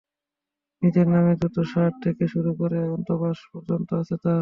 [0.81, 4.39] নিজের নামে জুতো, শার্ট থেকে শুরু করে অন্তর্বাস পর্যন্ত আছে তাঁর।